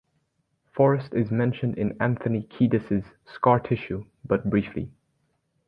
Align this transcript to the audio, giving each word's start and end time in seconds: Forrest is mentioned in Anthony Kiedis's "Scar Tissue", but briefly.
Forrest 0.73 1.13
is 1.13 1.29
mentioned 1.29 1.77
in 1.77 1.95
Anthony 2.01 2.41
Kiedis's 2.49 3.05
"Scar 3.23 3.59
Tissue", 3.59 4.05
but 4.25 4.49
briefly. 4.49 4.89